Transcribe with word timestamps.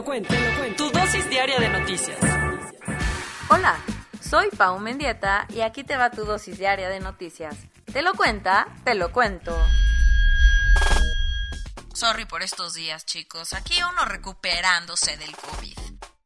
Lo 0.00 0.04
cuento, 0.04 0.32
te 0.32 0.40
lo 0.40 0.58
cuento. 0.58 0.84
Tu 0.84 0.98
dosis 0.98 1.28
diaria 1.28 1.60
de 1.60 1.68
noticias. 1.68 2.18
Hola, 3.50 3.78
soy 4.18 4.48
Pau 4.48 4.78
Mendieta 4.78 5.46
y 5.50 5.60
aquí 5.60 5.84
te 5.84 5.98
va 5.98 6.10
tu 6.10 6.24
dosis 6.24 6.56
diaria 6.56 6.88
de 6.88 7.00
noticias. 7.00 7.54
¿Te 7.92 8.00
lo 8.00 8.14
cuenta? 8.14 8.66
Te 8.82 8.94
lo 8.94 9.12
cuento. 9.12 9.54
Sorry 11.92 12.24
por 12.24 12.42
estos 12.42 12.72
días, 12.72 13.04
chicos. 13.04 13.52
Aquí 13.52 13.74
uno 13.82 14.06
recuperándose 14.06 15.18
del 15.18 15.36
COVID. 15.36 15.76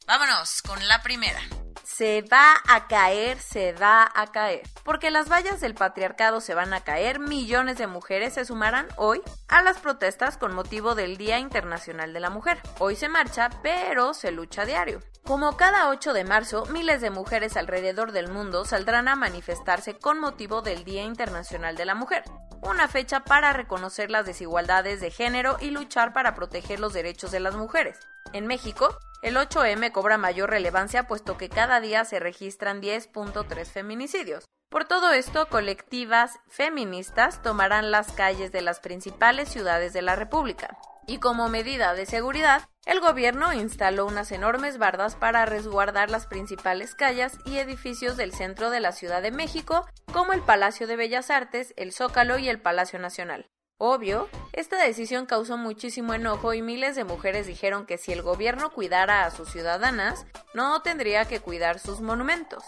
Vámonos 0.06 0.62
con 0.62 0.86
la 0.86 1.02
primera. 1.02 1.40
Se 1.84 2.22
va 2.22 2.54
a 2.66 2.88
caer, 2.88 3.38
se 3.38 3.74
va 3.74 4.10
a 4.14 4.32
caer. 4.32 4.62
Porque 4.84 5.10
las 5.10 5.30
vallas 5.30 5.60
del 5.60 5.74
patriarcado 5.74 6.40
se 6.40 6.54
van 6.54 6.72
a 6.72 6.80
caer, 6.80 7.18
millones 7.18 7.76
de 7.76 7.86
mujeres 7.86 8.34
se 8.34 8.46
sumarán 8.46 8.88
hoy 8.96 9.20
a 9.48 9.62
las 9.62 9.78
protestas 9.80 10.38
con 10.38 10.54
motivo 10.54 10.94
del 10.94 11.18
Día 11.18 11.38
Internacional 11.38 12.14
de 12.14 12.20
la 12.20 12.30
Mujer. 12.30 12.58
Hoy 12.78 12.96
se 12.96 13.10
marcha, 13.10 13.50
pero 13.62 14.14
se 14.14 14.30
lucha 14.30 14.64
diario. 14.64 15.00
Como 15.24 15.58
cada 15.58 15.90
8 15.90 16.14
de 16.14 16.24
marzo, 16.24 16.64
miles 16.66 17.02
de 17.02 17.10
mujeres 17.10 17.56
alrededor 17.58 18.12
del 18.12 18.28
mundo 18.28 18.64
saldrán 18.64 19.08
a 19.08 19.16
manifestarse 19.16 19.98
con 19.98 20.20
motivo 20.20 20.62
del 20.62 20.84
Día 20.84 21.02
Internacional 21.02 21.76
de 21.76 21.84
la 21.84 21.94
Mujer, 21.94 22.24
una 22.62 22.88
fecha 22.88 23.20
para 23.20 23.52
reconocer 23.52 24.10
las 24.10 24.24
desigualdades 24.24 25.02
de 25.02 25.10
género 25.10 25.58
y 25.60 25.70
luchar 25.70 26.14
para 26.14 26.34
proteger 26.34 26.80
los 26.80 26.94
derechos 26.94 27.30
de 27.30 27.40
las 27.40 27.54
mujeres. 27.54 27.98
En 28.32 28.46
México, 28.46 28.98
el 29.24 29.36
8M 29.36 29.90
cobra 29.90 30.18
mayor 30.18 30.50
relevancia 30.50 31.06
puesto 31.06 31.38
que 31.38 31.48
cada 31.48 31.80
día 31.80 32.04
se 32.04 32.20
registran 32.20 32.82
10.3 32.82 33.64
feminicidios. 33.64 34.44
Por 34.68 34.84
todo 34.84 35.12
esto, 35.12 35.48
colectivas 35.48 36.38
feministas 36.46 37.40
tomarán 37.40 37.90
las 37.90 38.12
calles 38.12 38.52
de 38.52 38.60
las 38.60 38.80
principales 38.80 39.48
ciudades 39.48 39.94
de 39.94 40.02
la 40.02 40.14
República. 40.14 40.76
Y 41.06 41.20
como 41.20 41.48
medida 41.48 41.94
de 41.94 42.04
seguridad, 42.04 42.68
el 42.84 43.00
gobierno 43.00 43.54
instaló 43.54 44.04
unas 44.04 44.30
enormes 44.30 44.76
bardas 44.76 45.16
para 45.16 45.46
resguardar 45.46 46.10
las 46.10 46.26
principales 46.26 46.94
calles 46.94 47.38
y 47.46 47.56
edificios 47.56 48.18
del 48.18 48.34
centro 48.34 48.68
de 48.68 48.80
la 48.80 48.92
Ciudad 48.92 49.22
de 49.22 49.30
México, 49.30 49.86
como 50.12 50.34
el 50.34 50.42
Palacio 50.42 50.86
de 50.86 50.96
Bellas 50.96 51.30
Artes, 51.30 51.72
el 51.78 51.92
Zócalo 51.92 52.38
y 52.38 52.50
el 52.50 52.60
Palacio 52.60 52.98
Nacional. 52.98 53.46
Obvio, 53.78 54.28
esta 54.52 54.80
decisión 54.82 55.26
causó 55.26 55.56
muchísimo 55.56 56.14
enojo 56.14 56.54
y 56.54 56.62
miles 56.62 56.94
de 56.94 57.02
mujeres 57.04 57.46
dijeron 57.46 57.86
que 57.86 57.98
si 57.98 58.12
el 58.12 58.22
gobierno 58.22 58.70
cuidara 58.70 59.26
a 59.26 59.30
sus 59.30 59.50
ciudadanas, 59.50 60.26
no 60.54 60.80
tendría 60.82 61.24
que 61.24 61.40
cuidar 61.40 61.80
sus 61.80 62.00
monumentos. 62.00 62.62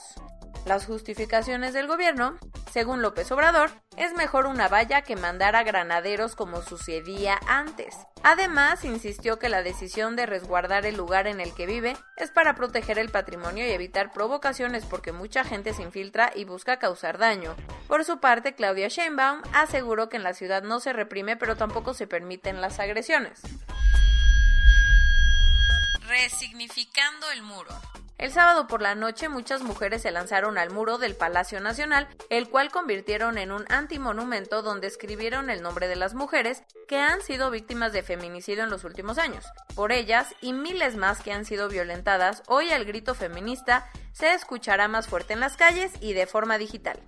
Las 0.66 0.84
justificaciones 0.84 1.74
del 1.74 1.86
gobierno, 1.86 2.36
según 2.72 3.00
López 3.00 3.30
Obrador, 3.30 3.70
es 3.96 4.14
mejor 4.14 4.46
una 4.46 4.66
valla 4.66 5.02
que 5.02 5.14
mandar 5.14 5.54
a 5.54 5.62
granaderos 5.62 6.34
como 6.34 6.60
sucedía 6.60 7.38
antes. 7.46 7.94
Además, 8.24 8.84
insistió 8.84 9.38
que 9.38 9.48
la 9.48 9.62
decisión 9.62 10.16
de 10.16 10.26
resguardar 10.26 10.84
el 10.84 10.96
lugar 10.96 11.28
en 11.28 11.40
el 11.40 11.54
que 11.54 11.66
vive 11.66 11.96
es 12.16 12.32
para 12.32 12.56
proteger 12.56 12.98
el 12.98 13.10
patrimonio 13.10 13.64
y 13.64 13.70
evitar 13.70 14.12
provocaciones 14.12 14.84
porque 14.84 15.12
mucha 15.12 15.44
gente 15.44 15.72
se 15.72 15.84
infiltra 15.84 16.32
y 16.34 16.44
busca 16.44 16.80
causar 16.80 17.16
daño. 17.16 17.54
Por 17.86 18.04
su 18.04 18.18
parte, 18.18 18.56
Claudia 18.56 18.88
Sheinbaum 18.88 19.42
aseguró 19.52 20.08
que 20.08 20.16
en 20.16 20.24
la 20.24 20.34
ciudad 20.34 20.64
no 20.64 20.80
se 20.80 20.92
reprime 20.92 21.36
pero 21.36 21.56
tampoco 21.56 21.94
se 21.94 22.08
permiten 22.08 22.60
las 22.60 22.80
agresiones. 22.80 23.40
Resignificando 26.08 27.30
el 27.30 27.42
muro. 27.44 27.95
El 28.18 28.32
sábado 28.32 28.66
por 28.66 28.80
la 28.80 28.94
noche 28.94 29.28
muchas 29.28 29.62
mujeres 29.62 30.00
se 30.02 30.10
lanzaron 30.10 30.56
al 30.56 30.70
muro 30.70 30.96
del 30.96 31.14
Palacio 31.14 31.60
Nacional, 31.60 32.08
el 32.30 32.48
cual 32.48 32.70
convirtieron 32.70 33.36
en 33.36 33.52
un 33.52 33.66
antimonumento 33.68 34.62
donde 34.62 34.86
escribieron 34.86 35.50
el 35.50 35.62
nombre 35.62 35.86
de 35.86 35.96
las 35.96 36.14
mujeres 36.14 36.62
que 36.88 36.98
han 36.98 37.20
sido 37.20 37.50
víctimas 37.50 37.92
de 37.92 38.02
feminicidio 38.02 38.64
en 38.64 38.70
los 38.70 38.84
últimos 38.84 39.18
años. 39.18 39.44
Por 39.74 39.92
ellas 39.92 40.34
y 40.40 40.54
miles 40.54 40.96
más 40.96 41.20
que 41.20 41.32
han 41.32 41.44
sido 41.44 41.68
violentadas, 41.68 42.42
hoy 42.46 42.70
el 42.70 42.86
grito 42.86 43.14
feminista 43.14 43.86
se 44.12 44.32
escuchará 44.32 44.88
más 44.88 45.08
fuerte 45.08 45.34
en 45.34 45.40
las 45.40 45.58
calles 45.58 45.92
y 46.00 46.14
de 46.14 46.26
forma 46.26 46.56
digital. 46.56 46.98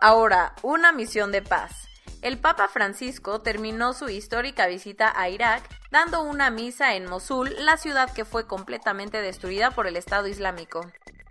Ahora, 0.00 0.52
una 0.62 0.90
misión 0.90 1.30
de 1.30 1.42
paz 1.42 1.88
el 2.24 2.38
Papa 2.38 2.68
Francisco 2.68 3.42
terminó 3.42 3.92
su 3.92 4.08
histórica 4.08 4.66
visita 4.66 5.12
a 5.14 5.28
Irak 5.28 5.62
dando 5.90 6.22
una 6.22 6.50
misa 6.50 6.94
en 6.94 7.04
Mosul, 7.04 7.54
la 7.58 7.76
ciudad 7.76 8.10
que 8.10 8.24
fue 8.24 8.46
completamente 8.46 9.20
destruida 9.20 9.72
por 9.72 9.86
el 9.86 9.96
Estado 9.96 10.26
Islámico. 10.26 10.80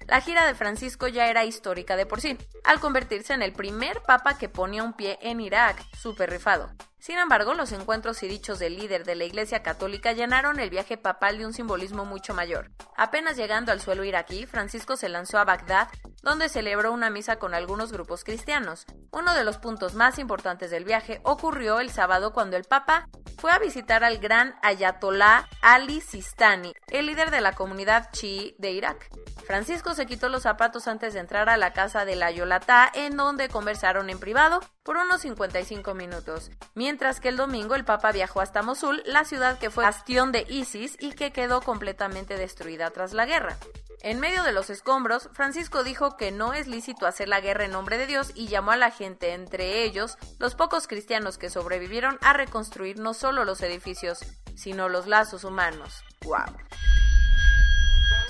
La 0.05 0.21
gira 0.21 0.45
de 0.45 0.53
Francisco 0.53 1.07
ya 1.07 1.27
era 1.27 1.45
histórica 1.45 1.95
de 1.95 2.05
por 2.05 2.21
sí, 2.21 2.37
al 2.63 2.79
convertirse 2.79 3.33
en 3.33 3.41
el 3.41 3.53
primer 3.53 4.03
papa 4.03 4.37
que 4.37 4.49
ponía 4.49 4.83
un 4.83 4.93
pie 4.93 5.17
en 5.23 5.41
Irak, 5.41 5.83
super 5.97 6.29
rifado. 6.29 6.69
Sin 7.03 7.19
embargo, 7.19 7.53
los 7.53 7.73
encuentros 7.73 8.23
y 8.23 8.29
dichos 8.29 8.59
del 8.59 8.77
líder 8.77 9.03
de 9.03 9.15
la 9.15 9.25
Iglesia 9.25 9.61
Católica 9.61 10.13
llenaron 10.13 10.61
el 10.61 10.69
viaje 10.69 10.95
papal 10.95 11.37
de 11.37 11.45
un 11.45 11.51
simbolismo 11.51 12.05
mucho 12.05 12.33
mayor. 12.33 12.71
Apenas 12.95 13.35
llegando 13.35 13.73
al 13.73 13.81
suelo 13.81 14.05
iraquí, 14.05 14.45
Francisco 14.45 14.95
se 14.95 15.09
lanzó 15.09 15.37
a 15.37 15.43
Bagdad, 15.43 15.89
donde 16.21 16.47
celebró 16.47 16.93
una 16.93 17.09
misa 17.09 17.35
con 17.39 17.53
algunos 17.53 17.91
grupos 17.91 18.23
cristianos. 18.23 18.85
Uno 19.11 19.33
de 19.33 19.43
los 19.43 19.57
puntos 19.57 19.95
más 19.95 20.17
importantes 20.17 20.71
del 20.71 20.85
viaje 20.85 21.19
ocurrió 21.23 21.81
el 21.81 21.89
sábado 21.89 22.31
cuando 22.31 22.55
el 22.55 22.63
Papa 22.63 23.09
fue 23.37 23.51
a 23.51 23.59
visitar 23.59 24.05
al 24.05 24.19
gran 24.19 24.55
Ayatollah 24.61 25.49
Ali 25.61 25.99
Sistani, 25.99 26.73
el 26.87 27.07
líder 27.07 27.31
de 27.31 27.41
la 27.41 27.51
comunidad 27.51 28.11
chií 28.13 28.55
de 28.59 28.71
Irak. 28.71 29.09
Francisco 29.45 29.93
se 29.93 30.05
quitó 30.05 30.29
los 30.29 30.43
zapatos 30.43 30.87
antes 30.87 31.13
de 31.13 31.19
entrar 31.19 31.49
a 31.49 31.57
la 31.57 31.73
casa 31.73 32.05
de 32.05 32.15
la 32.15 32.31
Yolatá, 32.31 32.89
en 32.93 33.17
donde 33.17 33.49
conversaron 33.49 34.09
en 34.09 34.19
privado 34.19 34.61
por 34.83 34.97
unos 34.97 35.21
55 35.21 35.93
minutos, 35.93 36.51
mientras 36.75 37.19
que 37.19 37.29
el 37.29 37.37
domingo 37.37 37.75
el 37.75 37.85
Papa 37.85 38.11
viajó 38.11 38.41
hasta 38.41 38.61
Mosul, 38.61 39.01
la 39.05 39.23
ciudad 39.23 39.57
que 39.57 39.69
fue 39.69 39.85
bastión 39.85 40.31
de 40.31 40.45
ISIS 40.49 40.97
y 40.99 41.13
que 41.13 41.31
quedó 41.31 41.61
completamente 41.61 42.35
destruida 42.35 42.91
tras 42.91 43.13
la 43.13 43.25
guerra. 43.25 43.57
En 44.01 44.19
medio 44.19 44.43
de 44.43 44.51
los 44.51 44.69
escombros, 44.69 45.29
Francisco 45.31 45.85
dijo 45.85 46.17
que 46.17 46.31
no 46.31 46.53
es 46.53 46.67
lícito 46.67 47.07
hacer 47.07 47.29
la 47.29 47.39
guerra 47.39 47.63
en 47.63 47.71
nombre 47.71 47.97
de 47.97 48.05
Dios 48.05 48.33
y 48.35 48.47
llamó 48.47 48.71
a 48.71 48.77
la 48.77 48.91
gente, 48.91 49.33
entre 49.33 49.83
ellos 49.83 50.17
los 50.39 50.55
pocos 50.55 50.87
cristianos 50.87 51.37
que 51.37 51.49
sobrevivieron, 51.49 52.17
a 52.21 52.33
reconstruir 52.33 52.99
no 52.99 53.13
solo 53.13 53.45
los 53.45 53.61
edificios, 53.61 54.19
sino 54.55 54.89
los 54.89 55.07
lazos 55.07 55.45
humanos. 55.45 56.03
¡Wow! 56.25 56.57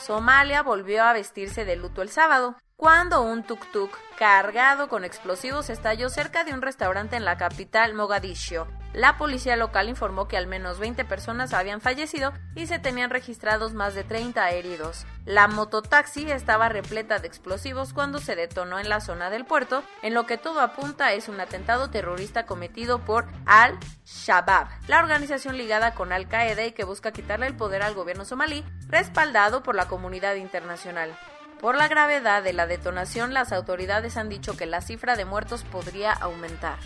Somalia 0.05 0.61
volvió 0.61 1.03
a 1.03 1.13
vestirse 1.13 1.65
de 1.65 1.75
luto 1.75 2.03
el 2.03 2.09
sábado, 2.09 2.55
cuando 2.83 3.21
un 3.21 3.45
tuk-tuk 3.45 3.91
cargado 4.17 4.89
con 4.89 5.05
explosivos 5.05 5.69
estalló 5.69 6.09
cerca 6.09 6.43
de 6.43 6.53
un 6.53 6.61
restaurante 6.61 7.15
en 7.15 7.23
la 7.23 7.37
capital 7.37 7.93
Mogadiscio. 7.93 8.67
La 8.91 9.17
policía 9.17 9.55
local 9.55 9.87
informó 9.87 10.27
que 10.27 10.35
al 10.35 10.47
menos 10.47 10.79
20 10.79 11.05
personas 11.05 11.53
habían 11.53 11.79
fallecido 11.79 12.33
y 12.55 12.67
se 12.67 12.79
tenían 12.79 13.09
registrados 13.09 13.73
más 13.73 13.95
de 13.95 14.03
30 14.03 14.51
heridos. 14.51 15.05
La 15.23 15.47
mototaxi 15.47 16.29
estaba 16.29 16.67
repleta 16.67 17.19
de 17.19 17.27
explosivos 17.27 17.93
cuando 17.93 18.19
se 18.19 18.35
detonó 18.35 18.77
en 18.79 18.89
la 18.89 18.99
zona 18.99 19.29
del 19.29 19.45
puerto, 19.45 19.81
en 20.01 20.13
lo 20.13 20.25
que 20.25 20.37
todo 20.37 20.59
apunta 20.59 21.13
es 21.13 21.29
un 21.29 21.39
atentado 21.39 21.89
terrorista 21.89 22.45
cometido 22.45 22.99
por 22.99 23.27
Al-Shabaab, 23.45 24.67
la 24.89 24.99
organización 24.99 25.55
ligada 25.55 25.93
con 25.93 26.11
Al-Qaeda 26.11 26.65
y 26.65 26.73
que 26.73 26.83
busca 26.83 27.13
quitarle 27.13 27.47
el 27.47 27.55
poder 27.55 27.81
al 27.81 27.93
gobierno 27.93 28.25
somalí, 28.25 28.65
respaldado 28.89 29.63
por 29.63 29.73
la 29.73 29.87
comunidad 29.87 30.35
internacional. 30.35 31.17
Por 31.63 31.77
la 31.77 31.87
gravedad 31.87 32.43
de 32.43 32.51
la 32.51 32.67
detonación, 32.67 33.33
las 33.33 33.53
autoridades 33.53 34.17
han 34.17 34.27
dicho 34.27 34.57
que 34.57 34.65
la 34.65 34.81
cifra 34.81 35.15
de 35.15 35.23
muertos 35.23 35.63
podría 35.63 36.11
aumentar. 36.11 36.77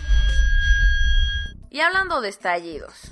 Y 1.72 1.80
hablando 1.80 2.22
de 2.22 2.30
estallidos, 2.30 3.12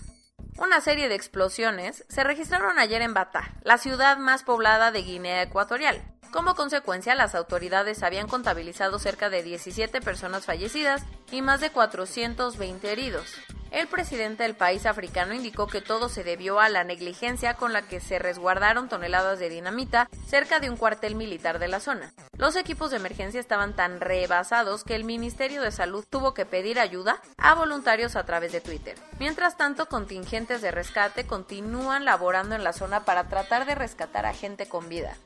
una 0.60 0.80
serie 0.80 1.10
de 1.10 1.16
explosiones 1.16 2.06
se 2.08 2.24
registraron 2.24 2.78
ayer 2.78 3.02
en 3.02 3.16
Bata, 3.16 3.56
la 3.64 3.80
ciudad 3.80 4.20
más 4.20 4.44
poblada 4.44 4.92
de 4.92 5.02
Guinea 5.02 5.42
Ecuatorial. 5.42 6.04
Como 6.32 6.54
consecuencia, 6.54 7.16
las 7.16 7.34
autoridades 7.34 8.04
habían 8.04 8.28
contabilizado 8.28 9.00
cerca 9.00 9.32
de 9.32 9.42
17 9.42 10.02
personas 10.02 10.46
fallecidas 10.46 11.02
y 11.32 11.42
más 11.42 11.62
de 11.62 11.72
420 11.72 12.92
heridos. 12.92 13.34
El 13.76 13.88
presidente 13.88 14.44
del 14.44 14.56
país 14.56 14.86
africano 14.86 15.34
indicó 15.34 15.68
que 15.68 15.82
todo 15.82 16.08
se 16.08 16.24
debió 16.24 16.62
a 16.62 16.70
la 16.70 16.86
negligencia 16.86 17.56
con 17.56 17.74
la 17.74 17.82
que 17.82 18.00
se 18.00 18.20
resguardaron 18.20 18.88
toneladas 18.88 19.38
de 19.38 19.50
dinamita 19.50 20.08
cerca 20.26 20.62
de 20.62 20.70
un 20.70 20.78
cuartel 20.78 21.16
militar 21.16 21.60
de 21.60 21.68
la 21.68 21.82
zona. 21.82 22.14
Los 22.38 22.56
equipos 22.56 22.92
de 22.92 22.98
emergencia 22.98 23.38
estaban 23.38 23.76
tan 23.76 24.00
rebasados 24.00 24.86
que 24.86 24.96
el 24.96 25.04
Ministerio 25.04 25.62
de 25.62 25.72
Salud 25.72 26.06
tuvo 26.10 26.34
que 26.34 26.46
pedir 26.46 26.80
ayuda 26.80 27.22
a 27.38 27.54
voluntarios 27.54 28.16
a 28.16 28.24
través 28.24 28.54
de 28.54 28.62
Twitter. 28.62 28.98
Mientras 29.20 29.58
tanto, 29.58 29.88
contingentes 29.88 30.62
de 30.62 30.72
rescate 30.72 31.28
continúan 31.28 32.06
laborando 32.06 32.56
en 32.56 32.64
la 32.64 32.72
zona 32.72 33.04
para 33.04 33.28
tratar 33.28 33.66
de 33.66 33.76
rescatar 33.76 34.26
a 34.26 34.34
gente 34.34 34.70
con 34.70 34.88
vida. 34.88 35.18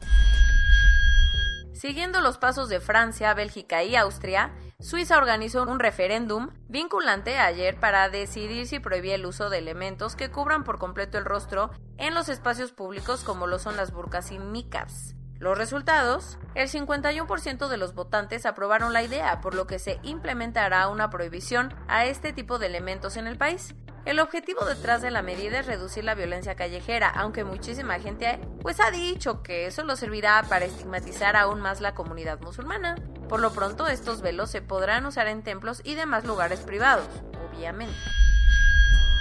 Siguiendo 1.80 2.19
los 2.19 2.38
pasos 2.38 2.68
de 2.68 2.81
Francia, 2.81 3.34
Bélgica 3.34 3.84
y 3.84 3.95
Austria, 3.95 4.52
Suiza 4.81 5.18
organizó 5.18 5.64
un 5.64 5.78
referéndum 5.78 6.52
vinculante 6.70 7.38
ayer 7.38 7.78
para 7.78 8.08
decidir 8.08 8.66
si 8.66 8.80
prohibía 8.80 9.16
el 9.16 9.26
uso 9.26 9.50
de 9.50 9.58
elementos 9.58 10.16
que 10.16 10.31
cubran 10.31 10.64
por 10.64 10.80
completo 10.80 11.18
el 11.18 11.26
rostro 11.26 11.70
en 11.98 12.14
los 12.14 12.30
espacios 12.30 12.72
públicos 12.72 13.26
como 13.26 13.46
lo 13.46 13.60
son 13.60 13.76
las 13.76 13.92
burkas 13.92 14.31
y 14.31 14.40
niqabs. 14.40 15.16
Los 15.38 15.58
resultados, 15.58 16.38
el 16.56 16.70
51% 16.70 17.68
de 17.68 17.76
los 17.76 17.94
votantes 17.94 18.46
aprobaron 18.46 18.94
la 18.94 19.04
idea, 19.04 19.42
por 19.42 19.54
lo 19.54 19.68
que 19.68 19.80
se 19.80 20.00
implementará 20.02 20.88
una 20.88 21.10
prohibición 21.10 21.74
a 21.90 22.06
este 22.06 22.31
tipo 22.31 22.58
de 22.58 22.68
elementos 22.68 23.18
en 23.18 23.28
el 23.28 23.38
país. 23.38 23.76
El 24.06 24.22
objetivo 24.22 24.64
detrás 24.64 25.02
de 25.02 25.12
la 25.12 25.22
medida 25.22 25.60
es 25.60 25.66
reducir 25.66 26.06
la 26.06 26.16
violencia 26.16 26.56
callejera, 26.56 27.10
aunque 27.10 27.44
muchísima 27.44 28.00
gente 28.00 28.40
pues 28.62 28.80
ha 28.80 28.92
dicho 28.92 29.44
que 29.44 29.66
eso 29.66 29.84
lo 29.84 29.98
servirá 29.98 30.42
para 30.48 30.66
estigmatizar 30.66 31.36
aún 31.36 31.60
más 31.60 31.81
la 31.81 31.96
comunidad 31.96 32.40
musulmana. 32.40 32.96
Por 33.30 33.40
lo 33.42 33.52
pronto 33.52 33.88
estos 33.88 34.22
velos 34.22 34.50
se 34.50 34.64
podrán 34.64 35.06
usar 35.06 35.28
en 35.28 35.44
templos 35.44 35.81
y 35.84 35.94
demás 35.94 36.26
lugares 36.26 36.62
privados, 36.62 37.08
obviamente. 37.52 37.96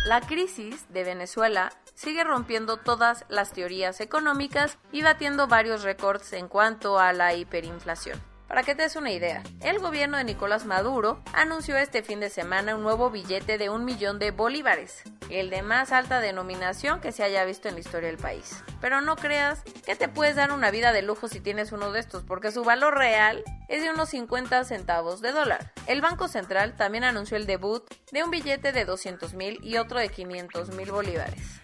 La 0.06 0.22
crisis 0.22 0.90
de 0.90 1.04
Venezuela 1.04 1.70
sigue 1.94 2.24
rompiendo 2.24 2.78
todas 2.78 3.26
las 3.28 3.52
teorías 3.52 4.00
económicas 4.00 4.78
y 4.92 5.02
batiendo 5.02 5.46
varios 5.46 5.82
récords 5.82 6.32
en 6.32 6.48
cuanto 6.48 6.98
a 6.98 7.12
la 7.12 7.34
hiperinflación. 7.34 8.18
Para 8.48 8.62
que 8.62 8.74
te 8.74 8.80
des 8.80 8.96
una 8.96 9.12
idea, 9.12 9.42
el 9.60 9.78
gobierno 9.78 10.16
de 10.16 10.24
Nicolás 10.24 10.64
Maduro 10.64 11.22
anunció 11.34 11.76
este 11.76 12.02
fin 12.02 12.18
de 12.18 12.30
semana 12.30 12.74
un 12.74 12.82
nuevo 12.82 13.10
billete 13.10 13.58
de 13.58 13.68
un 13.68 13.84
millón 13.84 14.18
de 14.18 14.30
bolívares, 14.30 15.02
el 15.28 15.50
de 15.50 15.60
más 15.60 15.92
alta 15.92 16.18
denominación 16.20 17.02
que 17.02 17.12
se 17.12 17.22
haya 17.22 17.44
visto 17.44 17.68
en 17.68 17.74
la 17.74 17.80
historia 17.80 18.08
del 18.08 18.16
país. 18.16 18.64
Pero 18.80 19.02
no 19.02 19.16
creas 19.16 19.62
que 19.84 19.96
te 19.96 20.08
puedes 20.08 20.34
dar 20.34 20.50
una 20.50 20.70
vida 20.70 20.92
de 20.94 21.02
lujo 21.02 21.28
si 21.28 21.40
tienes 21.40 21.72
uno 21.72 21.92
de 21.92 22.00
estos, 22.00 22.22
porque 22.22 22.50
su 22.50 22.64
valor 22.64 22.96
real 22.96 23.44
es 23.68 23.82
de 23.82 23.90
unos 23.90 24.08
50 24.08 24.64
centavos 24.64 25.20
de 25.20 25.32
dólar. 25.32 25.70
El 25.86 26.00
Banco 26.00 26.26
Central 26.26 26.74
también 26.74 27.04
anunció 27.04 27.36
el 27.36 27.44
debut 27.44 27.84
de 28.12 28.24
un 28.24 28.30
billete 28.30 28.72
de 28.72 28.86
200 28.86 29.34
mil 29.34 29.62
y 29.62 29.76
otro 29.76 29.98
de 29.98 30.08
500 30.08 30.70
mil 30.70 30.90
bolívares. 30.90 31.60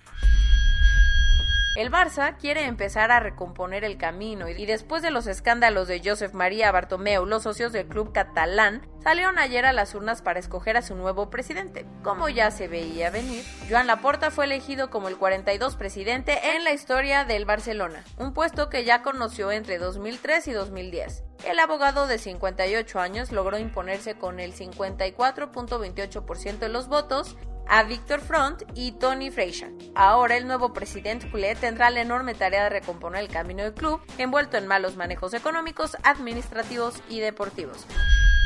El 1.74 1.90
Barça 1.90 2.36
quiere 2.36 2.66
empezar 2.66 3.10
a 3.10 3.18
recomponer 3.18 3.82
el 3.82 3.96
camino 3.96 4.48
y 4.48 4.64
después 4.64 5.02
de 5.02 5.10
los 5.10 5.26
escándalos 5.26 5.88
de 5.88 6.00
Josep 6.04 6.32
María 6.32 6.70
Bartomeu, 6.70 7.26
los 7.26 7.42
socios 7.42 7.72
del 7.72 7.88
club 7.88 8.12
catalán 8.12 8.86
salieron 9.02 9.40
ayer 9.40 9.66
a 9.66 9.72
las 9.72 9.92
urnas 9.96 10.22
para 10.22 10.38
escoger 10.38 10.76
a 10.76 10.82
su 10.82 10.94
nuevo 10.94 11.30
presidente. 11.30 11.84
Como 12.04 12.28
ya 12.28 12.52
se 12.52 12.68
veía 12.68 13.10
venir, 13.10 13.42
Joan 13.68 13.88
Laporta 13.88 14.30
fue 14.30 14.44
elegido 14.44 14.88
como 14.88 15.08
el 15.08 15.16
42 15.16 15.74
presidente 15.74 16.38
en 16.54 16.62
la 16.62 16.72
historia 16.72 17.24
del 17.24 17.44
Barcelona, 17.44 18.04
un 18.18 18.32
puesto 18.32 18.70
que 18.70 18.84
ya 18.84 19.02
conoció 19.02 19.50
entre 19.50 19.78
2003 19.78 20.46
y 20.46 20.52
2010. 20.52 21.24
El 21.44 21.58
abogado 21.58 22.06
de 22.06 22.18
58 22.18 23.00
años 23.00 23.32
logró 23.32 23.58
imponerse 23.58 24.14
con 24.14 24.38
el 24.38 24.54
54.28% 24.54 26.58
de 26.58 26.68
los 26.68 26.86
votos 26.86 27.36
a 27.69 27.84
Víctor 27.84 28.20
Front 28.20 28.62
y 28.75 28.93
Tony 28.93 29.31
Frazier. 29.31 29.72
Ahora 29.94 30.37
el 30.37 30.46
nuevo 30.46 30.72
presidente 30.72 31.31
culé 31.31 31.55
tendrá 31.55 31.90
la 31.90 32.00
enorme 32.02 32.34
tarea 32.34 32.64
de 32.64 32.70
recomponer 32.70 33.22
el 33.22 33.28
camino 33.28 33.62
del 33.62 33.75
club, 33.75 34.00
envuelto 34.19 34.56
en 34.56 34.66
malos 34.66 34.96
manejos 34.96 35.34
económicos, 35.34 35.96
administrativos 36.02 37.00
y 37.08 37.20
deportivos. 37.20 37.87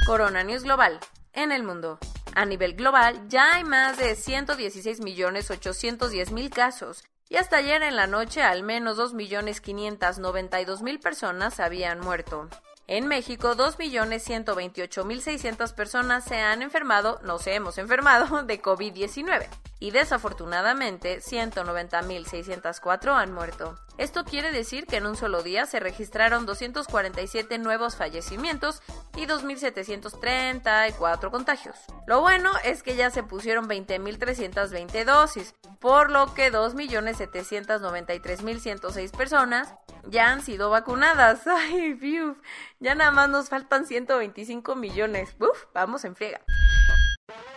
Corona 0.06 0.44
News 0.44 0.64
Global. 0.64 1.00
En 1.32 1.52
el 1.52 1.62
mundo. 1.62 1.98
A 2.34 2.44
nivel 2.44 2.74
global, 2.74 3.26
ya 3.28 3.54
hay 3.54 3.64
más 3.64 3.96
de 3.98 4.14
116.810.000 4.14 6.50
casos, 6.50 7.04
y 7.28 7.36
hasta 7.36 7.58
ayer 7.58 7.82
en 7.82 7.96
la 7.96 8.06
noche 8.06 8.42
al 8.42 8.62
menos 8.62 8.96
2.592.000 8.98 11.00
personas 11.00 11.60
habían 11.60 12.00
muerto. 12.00 12.48
En 12.88 13.06
México, 13.06 13.54
2.128.600 13.54 15.74
personas 15.74 16.24
se 16.24 16.40
han 16.40 16.62
enfermado, 16.62 17.20
no 17.22 17.38
se 17.38 17.54
hemos 17.54 17.76
enfermado, 17.76 18.42
de 18.44 18.62
COVID-19 18.62 19.46
y 19.80 19.92
desafortunadamente 19.92 21.20
190.604 21.20 23.14
han 23.14 23.32
muerto. 23.32 23.78
Esto 23.96 24.24
quiere 24.24 24.50
decir 24.52 24.86
que 24.86 24.96
en 24.96 25.06
un 25.06 25.14
solo 25.16 25.42
día 25.42 25.64
se 25.66 25.78
registraron 25.80 26.46
247 26.46 27.58
nuevos 27.58 27.96
fallecimientos 27.96 28.80
y 29.16 29.26
2.734 29.26 31.30
contagios. 31.30 31.76
Lo 32.06 32.22
bueno 32.22 32.50
es 32.64 32.82
que 32.82 32.96
ya 32.96 33.10
se 33.10 33.22
pusieron 33.22 33.68
20.320 33.68 35.04
dosis, 35.04 35.54
por 35.78 36.10
lo 36.10 36.34
que 36.34 36.50
2.793.106 36.52 39.16
personas 39.16 39.72
ya 40.08 40.30
han 40.30 40.42
sido 40.42 40.70
vacunadas. 40.70 41.46
Ay, 41.46 41.94
fiu. 41.94 42.36
Ya 42.80 42.94
nada 42.94 43.10
más 43.10 43.28
nos 43.28 43.48
faltan 43.48 43.86
125 43.86 44.74
millones. 44.74 45.36
Uf, 45.38 45.64
vamos 45.72 46.04
en 46.04 46.16
friega. 46.16 46.40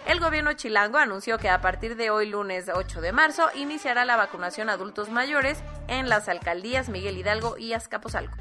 El 0.05 0.19
gobierno 0.19 0.53
chilango 0.53 0.97
anunció 0.97 1.37
que 1.37 1.49
a 1.49 1.61
partir 1.61 1.95
de 1.95 2.09
hoy 2.09 2.27
lunes 2.27 2.69
8 2.73 3.01
de 3.01 3.13
marzo 3.13 3.47
iniciará 3.55 4.03
la 4.03 4.17
vacunación 4.17 4.69
a 4.69 4.73
adultos 4.73 5.09
mayores 5.09 5.63
en 5.87 6.09
las 6.09 6.27
alcaldías 6.27 6.89
Miguel 6.89 7.17
Hidalgo 7.17 7.57
y 7.57 7.73
Azcapotzalco. 7.73 8.35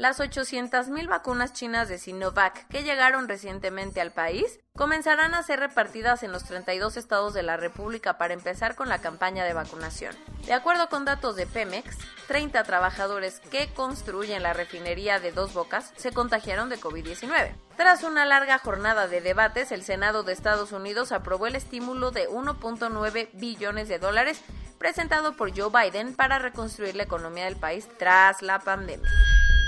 Las 0.00 0.18
800.000 0.18 1.08
vacunas 1.08 1.52
chinas 1.52 1.90
de 1.90 1.98
Sinovac 1.98 2.66
que 2.68 2.84
llegaron 2.84 3.28
recientemente 3.28 4.00
al 4.00 4.12
país 4.12 4.58
comenzarán 4.74 5.34
a 5.34 5.42
ser 5.42 5.60
repartidas 5.60 6.22
en 6.22 6.32
los 6.32 6.44
32 6.44 6.96
estados 6.96 7.34
de 7.34 7.42
la 7.42 7.58
República 7.58 8.16
para 8.16 8.32
empezar 8.32 8.76
con 8.76 8.88
la 8.88 9.02
campaña 9.02 9.44
de 9.44 9.52
vacunación. 9.52 10.16
De 10.46 10.54
acuerdo 10.54 10.88
con 10.88 11.04
datos 11.04 11.36
de 11.36 11.46
Pemex, 11.46 11.98
30 12.28 12.64
trabajadores 12.64 13.40
que 13.50 13.74
construyen 13.74 14.42
la 14.42 14.54
refinería 14.54 15.20
de 15.20 15.32
Dos 15.32 15.52
Bocas 15.52 15.92
se 15.96 16.12
contagiaron 16.12 16.70
de 16.70 16.80
COVID-19. 16.80 17.52
Tras 17.76 18.02
una 18.02 18.24
larga 18.24 18.56
jornada 18.56 19.06
de 19.06 19.20
debates, 19.20 19.70
el 19.70 19.82
Senado 19.82 20.22
de 20.22 20.32
Estados 20.32 20.72
Unidos 20.72 21.12
aprobó 21.12 21.46
el 21.46 21.56
estímulo 21.56 22.10
de 22.10 22.26
1.9 22.26 23.28
billones 23.34 23.88
de 23.88 23.98
dólares 23.98 24.40
presentado 24.78 25.36
por 25.36 25.54
Joe 25.54 25.68
Biden 25.70 26.16
para 26.16 26.38
reconstruir 26.38 26.96
la 26.96 27.02
economía 27.02 27.44
del 27.44 27.56
país 27.56 27.86
tras 27.98 28.40
la 28.40 28.60
pandemia. 28.60 29.10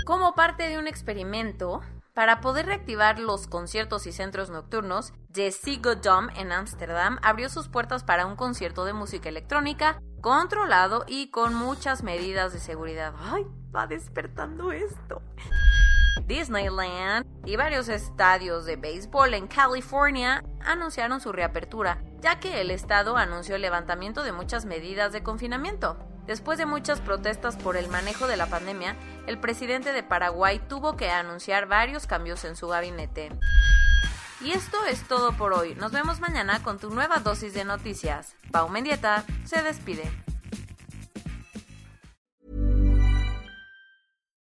Como 0.04 0.34
parte 0.34 0.69
de 0.69 0.78
un 0.78 0.88
experimento, 0.88 1.81
para 2.12 2.40
poder 2.40 2.66
reactivar 2.66 3.20
los 3.20 3.46
conciertos 3.46 4.06
y 4.08 4.12
centros 4.12 4.50
nocturnos, 4.50 5.12
The 5.32 5.52
Sigo 5.52 5.94
Dome 5.94 6.32
en 6.37 6.50
Ámsterdam 6.50 7.19
abrió 7.22 7.49
sus 7.49 7.69
puertas 7.69 8.02
para 8.02 8.26
un 8.26 8.35
concierto 8.35 8.85
de 8.85 8.94
música 8.94 9.28
electrónica 9.28 10.02
controlado 10.21 11.04
y 11.06 11.30
con 11.30 11.54
muchas 11.54 12.02
medidas 12.02 12.52
de 12.52 12.59
seguridad. 12.59 13.14
¡Ay! 13.16 13.47
Va 13.75 13.87
despertando 13.87 14.73
esto. 14.73 15.23
Disneyland 16.26 17.26
y 17.45 17.57
varios 17.57 17.88
estadios 17.88 18.64
de 18.64 18.76
béisbol 18.76 19.35
en 19.35 19.47
California 19.47 20.45
anunciaron 20.64 21.21
su 21.21 21.33
reapertura, 21.33 22.02
ya 22.21 22.38
que 22.40 22.61
el 22.61 22.71
estado 22.71 23.16
anunció 23.16 23.57
el 23.57 23.62
levantamiento 23.62 24.23
de 24.23 24.33
muchas 24.33 24.64
medidas 24.64 25.12
de 25.12 25.23
confinamiento. 25.23 25.99
Después 26.26 26.57
de 26.59 26.66
muchas 26.66 27.00
protestas 27.00 27.57
por 27.57 27.76
el 27.76 27.88
manejo 27.88 28.26
de 28.26 28.37
la 28.37 28.47
pandemia, 28.47 28.97
el 29.26 29.38
presidente 29.38 29.92
de 29.92 30.02
Paraguay 30.04 30.61
tuvo 30.69 30.97
que 30.97 31.11
anunciar 31.11 31.66
varios 31.66 32.07
cambios 32.07 32.45
en 32.45 32.54
su 32.54 32.69
gabinete. 32.69 33.31
Y 34.40 34.52
esto 34.52 34.85
es 34.87 35.02
todo 35.07 35.33
por 35.33 35.52
hoy. 35.52 35.75
Nos 35.76 35.92
vemos 35.92 36.21
mañana 36.21 36.62
con 36.62 36.78
tu 36.78 36.90
nueva 36.90 37.19
dosis 37.19 37.54
de 37.54 37.64
noticias. 37.64 38.35
Pau 38.50 38.69
Mendieta 38.69 39.25
se 39.45 39.62
despide. 39.62 40.11